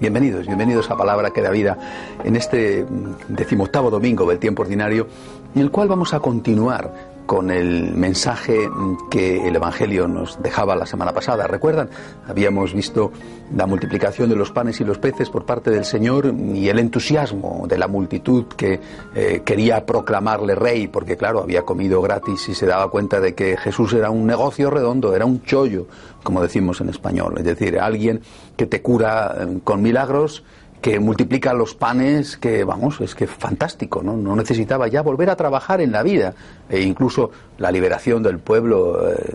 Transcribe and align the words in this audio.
Bienvenidos, 0.00 0.46
bienvenidos 0.46 0.90
a 0.90 0.96
Palabra 0.96 1.30
que 1.30 1.40
da 1.40 1.50
vida 1.50 1.78
en 2.24 2.36
este 2.36 2.84
decimoctavo 3.28 3.90
domingo 3.90 4.28
del 4.28 4.38
tiempo 4.38 4.62
ordinario, 4.62 5.06
en 5.54 5.62
el 5.62 5.70
cual 5.70 5.88
vamos 5.88 6.12
a 6.12 6.20
continuar 6.20 7.09
con 7.30 7.52
el 7.52 7.94
mensaje 7.94 8.68
que 9.08 9.46
el 9.46 9.54
Evangelio 9.54 10.08
nos 10.08 10.42
dejaba 10.42 10.74
la 10.74 10.84
semana 10.84 11.12
pasada. 11.12 11.46
¿Recuerdan? 11.46 11.88
Habíamos 12.26 12.74
visto 12.74 13.12
la 13.54 13.68
multiplicación 13.68 14.28
de 14.28 14.34
los 14.34 14.50
panes 14.50 14.80
y 14.80 14.84
los 14.84 14.98
peces 14.98 15.30
por 15.30 15.46
parte 15.46 15.70
del 15.70 15.84
Señor 15.84 16.34
y 16.52 16.68
el 16.68 16.80
entusiasmo 16.80 17.66
de 17.68 17.78
la 17.78 17.86
multitud 17.86 18.46
que 18.56 18.80
eh, 19.14 19.42
quería 19.44 19.86
proclamarle 19.86 20.56
rey, 20.56 20.88
porque 20.88 21.16
claro, 21.16 21.40
había 21.40 21.62
comido 21.62 22.02
gratis 22.02 22.48
y 22.48 22.54
se 22.56 22.66
daba 22.66 22.90
cuenta 22.90 23.20
de 23.20 23.32
que 23.32 23.56
Jesús 23.56 23.92
era 23.92 24.10
un 24.10 24.26
negocio 24.26 24.68
redondo, 24.68 25.14
era 25.14 25.24
un 25.24 25.40
chollo, 25.44 25.86
como 26.24 26.42
decimos 26.42 26.80
en 26.80 26.88
español, 26.88 27.34
es 27.38 27.44
decir, 27.44 27.78
alguien 27.78 28.22
que 28.56 28.66
te 28.66 28.82
cura 28.82 29.36
eh, 29.38 29.60
con 29.62 29.82
milagros 29.82 30.42
que 30.80 30.98
multiplica 30.98 31.52
los 31.52 31.74
panes, 31.74 32.36
que 32.36 32.64
vamos, 32.64 33.00
es 33.00 33.14
que 33.14 33.26
fantástico, 33.26 34.02
¿no? 34.02 34.16
No 34.16 34.34
necesitaba 34.34 34.88
ya 34.88 35.02
volver 35.02 35.28
a 35.28 35.36
trabajar 35.36 35.80
en 35.80 35.92
la 35.92 36.02
vida, 36.02 36.34
e 36.68 36.80
incluso 36.80 37.30
la 37.58 37.70
liberación 37.70 38.22
del 38.22 38.38
pueblo, 38.38 39.10
eh, 39.10 39.34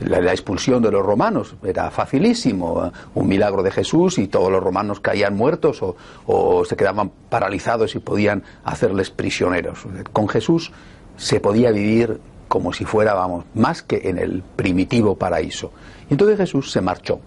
la, 0.00 0.20
la, 0.20 0.32
expulsión 0.32 0.82
de 0.82 0.90
los 0.90 1.04
romanos, 1.04 1.54
era 1.64 1.90
facilísimo, 1.90 2.92
un 3.14 3.28
milagro 3.28 3.62
de 3.62 3.70
Jesús 3.70 4.18
y 4.18 4.28
todos 4.28 4.52
los 4.52 4.62
romanos 4.62 5.00
caían 5.00 5.34
muertos 5.34 5.82
o, 5.82 5.96
o 6.26 6.64
se 6.64 6.76
quedaban 6.76 7.10
paralizados 7.30 7.94
y 7.94 8.00
podían 8.00 8.42
hacerles 8.64 9.10
prisioneros. 9.10 9.86
Con 10.12 10.28
Jesús 10.28 10.72
se 11.16 11.40
podía 11.40 11.70
vivir 11.70 12.20
como 12.48 12.72
si 12.72 12.84
fuera, 12.84 13.14
vamos, 13.14 13.46
más 13.54 13.82
que 13.82 14.02
en 14.04 14.18
el 14.18 14.42
primitivo 14.42 15.16
paraíso. 15.16 15.72
Y 16.10 16.14
entonces 16.14 16.36
Jesús 16.36 16.70
se 16.70 16.82
marchó 16.82 17.20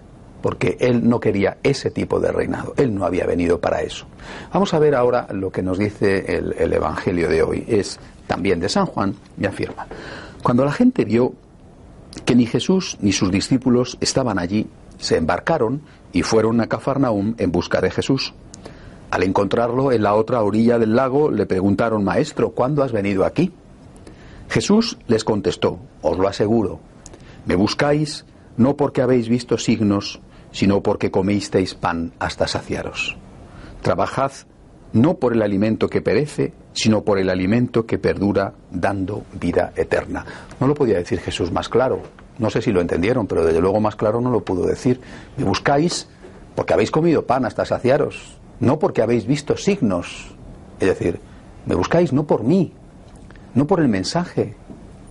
porque 0.48 0.78
él 0.80 1.10
no 1.10 1.20
quería 1.20 1.58
ese 1.62 1.92
tipo 1.92 2.22
de 2.22 2.32
reinado, 2.32 2.74
él 2.78 2.96
no 2.96 3.04
había 3.04 3.26
venido 3.26 3.60
para 3.60 3.82
eso. 3.82 4.06
Vamos 4.54 4.74
a 4.74 4.80
ver 4.80 4.96
ahora 4.96 5.28
lo 5.34 5.52
que 5.52 5.62
nos 5.62 5.78
dice 5.78 6.38
el, 6.38 6.56
el 6.58 6.72
Evangelio 6.72 7.28
de 7.28 7.44
hoy, 7.44 7.66
es 7.68 8.00
también 8.28 8.62
de 8.62 8.70
San 8.70 8.86
Juan, 8.86 9.14
y 9.38 9.46
afirma, 9.46 9.88
cuando 10.42 10.64
la 10.64 10.72
gente 10.72 11.04
vio 11.04 11.34
que 12.24 12.34
ni 12.34 12.46
Jesús 12.46 12.98
ni 13.02 13.12
sus 13.12 13.30
discípulos 13.30 13.98
estaban 14.00 14.40
allí, 14.40 14.68
se 14.98 15.18
embarcaron 15.18 15.82
y 16.14 16.22
fueron 16.22 16.62
a 16.62 16.68
Cafarnaúm 16.68 17.36
en 17.40 17.52
busca 17.52 17.82
de 17.82 17.92
Jesús. 17.92 18.34
Al 19.12 19.24
encontrarlo 19.24 19.92
en 19.92 20.02
la 20.02 20.16
otra 20.16 20.42
orilla 20.44 20.80
del 20.80 20.96
lago, 20.96 21.30
le 21.30 21.46
preguntaron, 21.46 22.06
Maestro, 22.06 22.52
¿cuándo 22.52 22.84
has 22.84 22.94
venido 22.94 23.26
aquí? 23.26 23.52
Jesús 24.48 24.98
les 25.08 25.26
contestó, 25.26 25.78
os 26.02 26.18
lo 26.18 26.26
aseguro, 26.26 26.80
me 27.46 27.58
buscáis 27.58 28.24
no 28.56 28.78
porque 28.78 29.02
habéis 29.02 29.28
visto 29.28 29.58
signos, 29.58 30.22
sino 30.52 30.82
porque 30.82 31.12
comisteis 31.12 31.76
pan 31.76 32.14
hasta 32.20 32.48
saciaros. 32.48 33.18
Trabajad 33.82 34.32
no 34.94 35.16
por 35.16 35.34
el 35.34 35.42
alimento 35.42 35.90
que 35.90 36.02
perece, 36.02 36.54
sino 36.74 37.04
por 37.04 37.20
el 37.20 37.30
alimento 37.30 37.86
que 37.86 37.98
perdura, 37.98 38.54
dando 38.72 39.24
vida 39.40 39.74
eterna. 39.76 40.26
No 40.60 40.68
lo 40.68 40.76
podía 40.76 40.98
decir 40.98 41.20
Jesús 41.20 41.52
más 41.52 41.70
claro. 41.70 42.02
No 42.40 42.50
sé 42.50 42.62
si 42.62 42.72
lo 42.72 42.82
entendieron, 42.82 43.28
pero 43.28 43.44
desde 43.46 43.62
luego 43.62 43.80
más 43.80 43.96
claro 43.96 44.22
no 44.22 44.30
lo 44.30 44.44
pudo 44.44 44.66
decir. 44.66 45.02
Me 45.38 45.44
buscáis 45.44 46.08
porque 46.56 46.74
habéis 46.74 46.92
comido 46.92 47.26
pan 47.26 47.46
hasta 47.46 47.66
saciaros, 47.66 48.38
no 48.60 48.80
porque 48.80 49.02
habéis 49.02 49.26
visto 49.26 49.58
signos. 49.58 50.36
Es 50.80 50.88
decir, 50.88 51.20
me 51.66 51.76
buscáis 51.76 52.14
no 52.14 52.26
por 52.26 52.44
mí, 52.44 52.74
no 53.54 53.68
por 53.68 53.80
el 53.80 53.88
mensaje, 53.88 54.56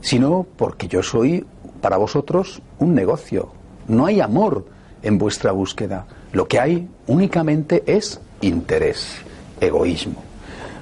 sino 0.01 0.47
porque 0.57 0.89
yo 0.89 1.03
soy 1.03 1.45
para 1.81 1.97
vosotros 1.97 2.63
un 2.79 2.95
negocio. 2.95 3.53
No 3.89 4.07
hay 4.07 4.21
amor 4.21 4.67
en 5.03 5.19
vuestra 5.19 5.53
búsqueda. 5.53 6.07
Lo 6.33 6.49
que 6.49 6.61
hay 6.61 6.89
únicamente 7.07 7.83
es 7.87 8.21
interés, 8.41 9.19
egoísmo. 9.61 10.23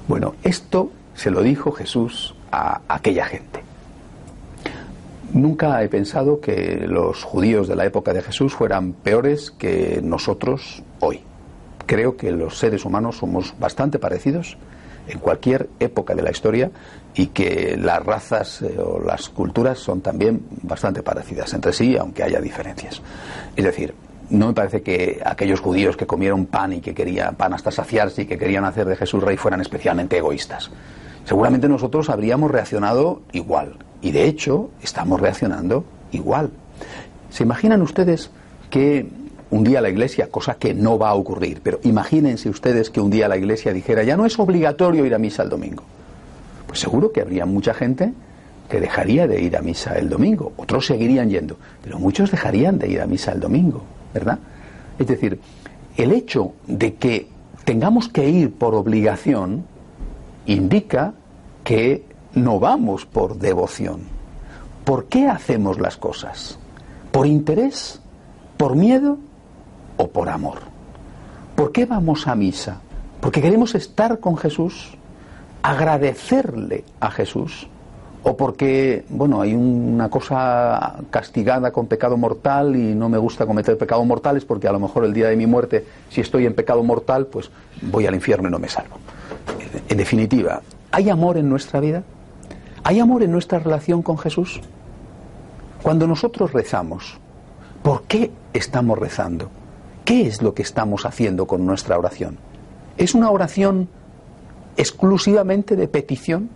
Bueno, 0.07 0.35
esto 0.43 0.91
se 1.15 1.31
lo 1.31 1.41
dijo 1.41 1.71
Jesús 1.71 2.35
a 2.51 2.81
aquella 2.87 3.25
gente. 3.25 3.61
Nunca 5.33 5.83
he 5.83 5.89
pensado 5.89 6.39
que 6.39 6.85
los 6.87 7.23
judíos 7.23 7.67
de 7.67 7.75
la 7.75 7.85
época 7.85 8.13
de 8.13 8.21
Jesús 8.21 8.53
fueran 8.53 8.93
peores 8.93 9.51
que 9.51 9.99
nosotros 10.01 10.83
hoy. 10.99 11.21
Creo 11.85 12.15
que 12.15 12.31
los 12.31 12.57
seres 12.57 12.85
humanos 12.85 13.17
somos 13.17 13.53
bastante 13.59 13.99
parecidos 13.99 14.57
en 15.07 15.19
cualquier 15.19 15.69
época 15.79 16.15
de 16.15 16.23
la 16.23 16.31
historia 16.31 16.71
y 17.13 17.27
que 17.27 17.77
las 17.77 18.03
razas 18.03 18.61
eh, 18.61 18.77
o 18.79 18.99
las 18.99 19.29
culturas 19.29 19.79
son 19.79 20.01
también 20.01 20.45
bastante 20.63 21.03
parecidas 21.03 21.53
entre 21.53 21.73
sí, 21.73 21.95
aunque 21.97 22.23
haya 22.23 22.39
diferencias. 22.39 23.01
Es 23.55 23.63
decir, 23.63 23.93
no 24.29 24.47
me 24.47 24.53
parece 24.53 24.81
que 24.81 25.21
aquellos 25.23 25.59
judíos 25.59 25.97
que 25.97 26.05
comieron 26.05 26.45
pan 26.45 26.73
y 26.73 26.81
que 26.81 26.93
querían 26.93 27.35
pan 27.35 27.53
hasta 27.53 27.71
saciarse 27.71 28.23
y 28.23 28.25
que 28.25 28.37
querían 28.37 28.65
hacer 28.65 28.87
de 28.87 28.95
Jesús 28.95 29.23
rey 29.23 29.37
fueran 29.37 29.61
especialmente 29.61 30.17
egoístas. 30.17 30.71
Seguramente 31.25 31.67
nosotros 31.67 32.09
habríamos 32.09 32.51
reaccionado 32.51 33.21
igual 33.31 33.77
y 34.01 34.11
de 34.11 34.25
hecho 34.25 34.69
estamos 34.81 35.19
reaccionando 35.19 35.83
igual. 36.11 36.51
¿Se 37.29 37.43
imaginan 37.43 37.81
ustedes 37.81 38.29
que 38.69 39.07
un 39.49 39.63
día 39.63 39.81
la 39.81 39.89
iglesia, 39.89 40.29
cosa 40.29 40.55
que 40.55 40.73
no 40.73 40.97
va 40.97 41.09
a 41.09 41.15
ocurrir, 41.15 41.61
pero 41.63 41.79
imagínense 41.83 42.49
ustedes 42.49 42.89
que 42.89 43.01
un 43.01 43.09
día 43.09 43.27
la 43.27 43.37
iglesia 43.37 43.73
dijera 43.73 44.03
ya 44.03 44.17
no 44.17 44.25
es 44.25 44.37
obligatorio 44.37 45.05
ir 45.05 45.15
a 45.15 45.19
misa 45.19 45.43
el 45.43 45.49
domingo? 45.49 45.83
Pues 46.67 46.79
seguro 46.79 47.11
que 47.11 47.21
habría 47.21 47.45
mucha 47.45 47.73
gente 47.73 48.13
que 48.69 48.79
dejaría 48.79 49.27
de 49.27 49.41
ir 49.41 49.55
a 49.55 49.61
misa 49.61 49.97
el 49.97 50.09
domingo, 50.09 50.53
otros 50.57 50.87
seguirían 50.87 51.29
yendo, 51.29 51.57
pero 51.83 51.99
muchos 51.99 52.31
dejarían 52.31 52.79
de 52.79 52.89
ir 52.89 53.01
a 53.01 53.05
misa 53.05 53.31
el 53.31 53.39
domingo. 53.39 53.83
¿Verdad? 54.15 54.39
Es 54.97 55.07
decir, 55.07 55.41
el 55.97 56.13
hecho 56.13 56.53
de 56.67 56.95
que 56.95 57.27
tengamos 57.65 58.07
que 58.07 58.29
ir 58.29 58.53
por 58.53 58.73
obligación 58.73 59.65
indica 60.45 61.13
que 61.65 62.05
no 62.33 62.59
vamos 62.59 63.05
por 63.05 63.37
devoción. 63.37 64.03
¿Por 64.85 65.05
qué 65.05 65.27
hacemos 65.27 65.79
las 65.79 65.97
cosas? 65.97 66.57
¿Por 67.11 67.27
interés? 67.27 67.99
¿Por 68.55 68.77
miedo? 68.77 69.17
¿O 69.97 70.07
por 70.07 70.29
amor? 70.29 70.59
¿Por 71.55 71.73
qué 71.73 71.85
vamos 71.85 72.27
a 72.27 72.35
misa? 72.35 72.79
¿Porque 73.19 73.41
queremos 73.41 73.75
estar 73.75 74.19
con 74.21 74.37
Jesús? 74.37 74.91
¿Agradecerle 75.61 76.85
a 77.01 77.11
Jesús? 77.11 77.67
O 78.27 78.35
porque, 78.35 79.05
bueno, 79.09 79.41
hay 79.41 79.53
una 79.53 80.09
cosa 80.09 80.95
castigada 81.11 81.71
con 81.71 81.85
pecado 81.85 82.17
mortal 82.17 82.75
y 82.75 82.95
no 82.95 83.07
me 83.07 83.19
gusta 83.19 83.45
cometer 83.45 83.77
pecados 83.77 84.03
mortales 84.03 84.43
porque 84.45 84.67
a 84.67 84.71
lo 84.71 84.79
mejor 84.79 85.05
el 85.05 85.13
día 85.13 85.27
de 85.27 85.35
mi 85.35 85.45
muerte, 85.45 85.85
si 86.09 86.21
estoy 86.21 86.47
en 86.47 86.55
pecado 86.55 86.81
mortal, 86.81 87.27
pues 87.27 87.51
voy 87.83 88.07
al 88.07 88.15
infierno 88.15 88.49
y 88.49 88.51
no 88.51 88.57
me 88.57 88.67
salvo. 88.67 88.97
En 89.87 89.97
definitiva, 89.97 90.63
¿hay 90.91 91.11
amor 91.11 91.37
en 91.37 91.47
nuestra 91.49 91.79
vida? 91.79 92.01
¿Hay 92.83 92.99
amor 92.99 93.21
en 93.21 93.31
nuestra 93.31 93.59
relación 93.59 94.01
con 94.01 94.17
Jesús? 94.17 94.59
Cuando 95.83 96.07
nosotros 96.07 96.51
rezamos, 96.51 97.19
¿por 97.83 98.05
qué 98.05 98.31
estamos 98.53 98.97
rezando? 98.97 99.51
¿Qué 100.03 100.25
es 100.25 100.41
lo 100.41 100.55
que 100.55 100.63
estamos 100.63 101.05
haciendo 101.05 101.45
con 101.45 101.63
nuestra 101.63 101.95
oración? 101.95 102.39
¿Es 102.97 103.13
una 103.13 103.29
oración 103.29 103.87
exclusivamente 104.77 105.75
de 105.75 105.87
petición? 105.87 106.49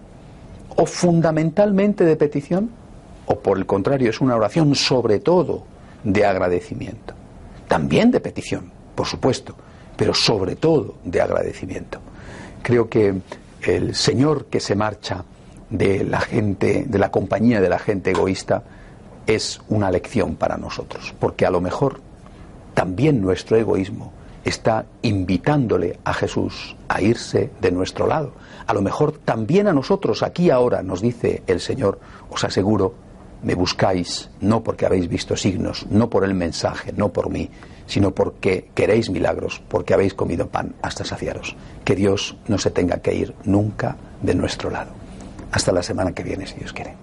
O 0.79 0.85
fundamentalmente 0.85 2.05
de 2.05 2.15
petición, 2.15 2.69
o 3.25 3.39
por 3.39 3.57
el 3.57 3.65
contrario 3.65 4.09
es 4.09 4.21
una 4.21 4.37
oración 4.37 4.75
sobre 4.75 5.19
todo 5.19 5.63
de 6.05 6.25
agradecimiento, 6.25 7.13
también 7.67 8.11
de 8.11 8.21
petición, 8.21 8.71
por 8.95 9.05
supuesto, 9.05 9.55
pero 9.97 10.13
sobre 10.13 10.55
todo 10.55 10.95
de 11.03 11.19
agradecimiento. 11.19 11.99
Creo 12.63 12.87
que 12.87 13.13
el 13.61 13.93
Señor 13.93 14.45
que 14.45 14.61
se 14.61 14.75
marcha 14.75 15.25
de 15.69 16.05
la 16.05 16.21
gente, 16.21 16.85
de 16.87 16.97
la 16.97 17.11
compañía 17.11 17.59
de 17.59 17.69
la 17.69 17.79
gente 17.79 18.11
egoísta, 18.11 18.63
es 19.27 19.59
una 19.67 19.91
lección 19.91 20.37
para 20.37 20.55
nosotros, 20.55 21.13
porque 21.19 21.45
a 21.45 21.51
lo 21.51 21.59
mejor 21.59 21.99
también 22.73 23.21
nuestro 23.21 23.57
egoísmo 23.57 24.13
está 24.43 24.85
invitándole 25.01 25.99
a 26.03 26.13
Jesús 26.13 26.75
a 26.87 27.01
irse 27.01 27.51
de 27.61 27.71
nuestro 27.71 28.07
lado. 28.07 28.33
A 28.67 28.73
lo 28.73 28.81
mejor 28.81 29.13
también 29.13 29.67
a 29.67 29.73
nosotros, 29.73 30.23
aquí 30.23 30.49
ahora, 30.49 30.83
nos 30.83 31.01
dice 31.01 31.43
el 31.47 31.59
Señor, 31.59 31.99
os 32.29 32.43
aseguro, 32.43 32.93
me 33.43 33.55
buscáis 33.55 34.29
no 34.41 34.63
porque 34.63 34.85
habéis 34.85 35.07
visto 35.07 35.35
signos, 35.35 35.85
no 35.89 36.09
por 36.09 36.23
el 36.23 36.33
mensaje, 36.33 36.91
no 36.93 37.09
por 37.09 37.29
mí, 37.29 37.49
sino 37.85 38.13
porque 38.13 38.69
queréis 38.75 39.09
milagros, 39.09 39.61
porque 39.67 39.93
habéis 39.93 40.13
comido 40.13 40.47
pan 40.47 40.75
hasta 40.81 41.05
saciaros. 41.05 41.55
Que 41.83 41.95
Dios 41.95 42.37
no 42.47 42.57
se 42.57 42.69
tenga 42.69 42.97
que 42.97 43.15
ir 43.15 43.33
nunca 43.45 43.97
de 44.21 44.35
nuestro 44.35 44.69
lado. 44.69 44.91
Hasta 45.51 45.71
la 45.71 45.81
semana 45.81 46.11
que 46.11 46.23
viene, 46.23 46.45
si 46.45 46.55
Dios 46.55 46.73
quiere. 46.73 46.95